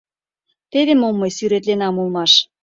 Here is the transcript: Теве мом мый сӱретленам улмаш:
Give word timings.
Теве 0.71 0.93
мом 1.01 1.15
мый 1.19 1.31
сӱретленам 1.37 1.95
улмаш: 2.01 2.31